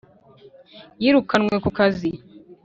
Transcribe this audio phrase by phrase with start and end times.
[1.01, 2.09] Yirukanwe kukazi